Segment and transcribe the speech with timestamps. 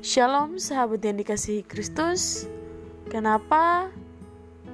[0.00, 2.48] Shalom sahabat yang dikasihi Kristus.
[3.12, 3.92] Kenapa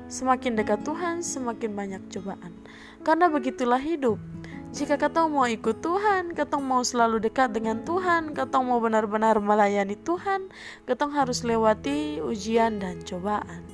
[0.06, 2.54] semakin dekat Tuhan semakin banyak cobaan?
[3.02, 4.22] Karena begitulah hidup.
[4.70, 9.98] Jika kata mau ikut Tuhan, kata mau selalu dekat dengan Tuhan, kata mau benar-benar melayani
[9.98, 10.46] Tuhan,
[10.86, 13.66] kata harus lewati ujian dan cobaan.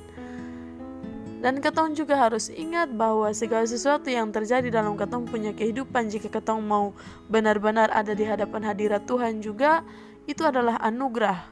[1.37, 6.33] Dan ketong juga harus ingat bahwa segala sesuatu yang terjadi dalam ketong punya kehidupan jika
[6.33, 6.97] ketong mau
[7.29, 9.85] benar-benar ada di hadapan hadirat Tuhan juga
[10.29, 11.51] itu adalah anugerah.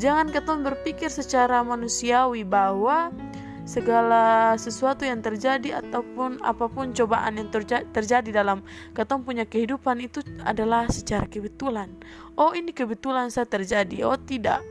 [0.00, 3.12] Jangan ketong berpikir secara manusiawi bahwa
[3.62, 10.02] segala sesuatu yang terjadi ataupun apa pun cobaan yang terja terjadi dalam ketong punya kehidupan
[10.02, 11.92] itu adalah secara kebetulan.
[12.34, 14.02] Oh, ini kebetulan saya terjadi.
[14.08, 14.64] Oh, tidak.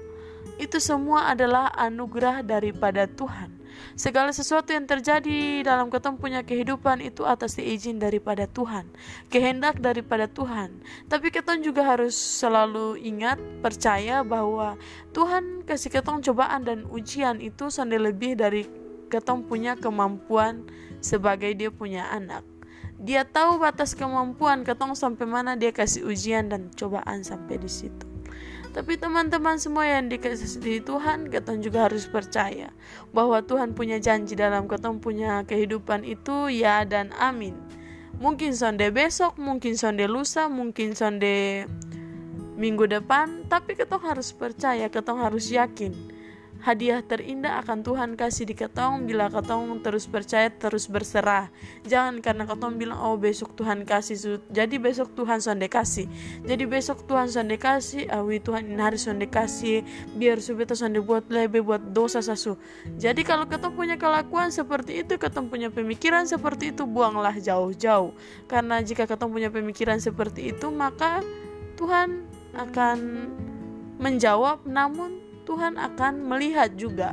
[0.62, 3.62] Itu semua adalah anugerah daripada Tuhan.
[3.95, 8.88] Segala sesuatu yang terjadi dalam ketemu punya kehidupan itu atas izin daripada Tuhan,
[9.27, 10.80] kehendak daripada Tuhan.
[11.08, 14.76] Tapi kita juga harus selalu ingat, percaya bahwa
[15.15, 18.68] Tuhan kasih ketong cobaan dan ujian itu sendiri lebih dari
[19.12, 20.63] ketong punya kemampuan
[21.04, 22.48] sebagai dia punya anak.
[23.02, 28.10] Dia tahu batas kemampuan ketong sampai mana dia kasih ujian dan cobaan sampai di situ.
[28.72, 32.72] Tapi teman-teman semua yang dikasih di Tuhan, kita juga harus percaya
[33.12, 37.52] bahwa Tuhan punya janji dalam kita punya kehidupan itu ya dan amin.
[38.24, 41.68] Mungkin sonde besok, mungkin sonde lusa, mungkin sonde
[42.55, 46.21] minggu depan, tapi kita harus percaya, kita harus yakin
[46.62, 49.09] hadiah terindah akan Tuhan kasih di ketong.
[49.09, 51.49] Bila ketong terus percaya terus berserah.
[51.85, 56.05] Jangan karena ketong bilang oh besok Tuhan kasih jadi besok Tuhan sonde kasih.
[56.45, 59.81] Jadi besok Tuhan sonde kasih awi Tuhan ini hari sonde kasih.
[60.13, 62.55] Biar subita sonde buat lebih buat dosa sasu.
[63.01, 68.13] Jadi kalau ketong punya kelakuan seperti itu ketong punya pemikiran seperti itu buanglah jauh-jauh.
[68.46, 71.25] Karena jika ketong punya pemikiran seperti itu maka
[71.81, 72.97] Tuhan akan
[73.97, 74.66] menjawab.
[74.69, 77.12] Namun Tuhan akan melihat juga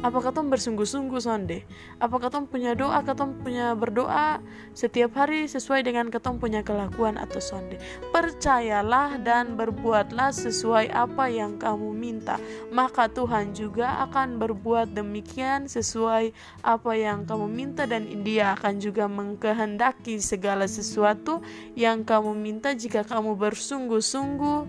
[0.00, 1.68] Apakah kamu bersungguh-sungguh sonde?
[2.00, 4.40] Apakah kamu punya doa, kamu punya berdoa
[4.72, 7.76] setiap hari sesuai dengan kamu punya kelakuan atau sonde?
[8.08, 12.40] Percayalah dan berbuatlah sesuai apa yang kamu minta.
[12.72, 16.32] Maka Tuhan juga akan berbuat demikian sesuai
[16.64, 21.44] apa yang kamu minta dan dia akan juga mengkehendaki segala sesuatu
[21.76, 24.60] yang kamu minta jika kamu bersungguh-sungguh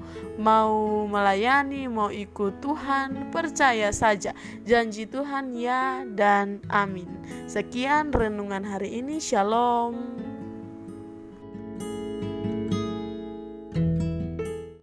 [0.43, 3.31] mau melayani, mau ikut Tuhan.
[3.31, 4.35] Percaya saja
[4.67, 7.05] janji Tuhan Tuhan ya dan amin.
[7.45, 9.21] Sekian renungan hari ini.
[9.21, 9.93] Shalom.